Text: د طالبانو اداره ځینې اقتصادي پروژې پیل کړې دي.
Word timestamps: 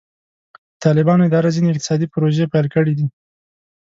د 0.73 0.73
طالبانو 0.83 1.27
اداره 1.29 1.49
ځینې 1.55 1.67
اقتصادي 1.71 2.07
پروژې 2.13 2.51
پیل 2.53 2.67
کړې 2.75 2.93
دي. 2.99 3.07